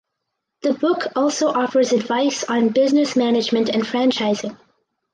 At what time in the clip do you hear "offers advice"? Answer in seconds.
1.49-2.43